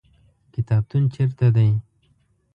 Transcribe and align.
کتابتون 0.53 1.03
چیرته 1.13 1.47
دی؟ 1.55 1.69